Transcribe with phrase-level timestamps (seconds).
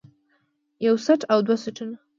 [0.85, 1.95] يو څټ او دوه څټونه